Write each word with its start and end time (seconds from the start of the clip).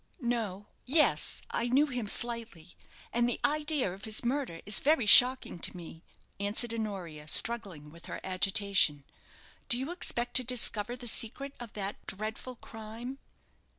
"No 0.23 0.65
yes, 0.83 1.43
I 1.51 1.67
knew 1.67 1.85
him 1.85 2.07
slightly; 2.07 2.75
and 3.13 3.29
the 3.29 3.39
idea 3.45 3.93
of 3.93 4.05
his 4.05 4.25
murder 4.25 4.59
is 4.65 4.79
very 4.79 5.05
shocking 5.05 5.59
to 5.59 5.77
me," 5.77 6.01
answered 6.39 6.73
Honoria, 6.73 7.27
struggling 7.27 7.91
with 7.91 8.07
her 8.07 8.19
agitation. 8.23 9.03
"Do 9.69 9.77
you 9.77 9.91
expect 9.91 10.33
to 10.37 10.43
discover 10.43 10.95
the 10.95 11.05
secret 11.05 11.53
of 11.59 11.73
that 11.73 12.07
dreadful 12.07 12.55
crime?" 12.55 13.19